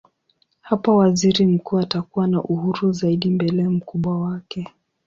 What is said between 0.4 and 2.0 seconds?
Hapo waziri mkuu